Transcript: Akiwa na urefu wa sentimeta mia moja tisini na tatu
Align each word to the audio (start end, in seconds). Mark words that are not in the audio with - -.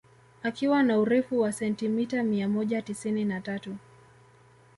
Akiwa 0.43 0.83
na 0.83 0.99
urefu 0.99 1.39
wa 1.39 1.51
sentimeta 1.51 2.23
mia 2.23 2.49
moja 2.49 2.81
tisini 2.81 3.25
na 3.25 3.41
tatu 3.41 3.75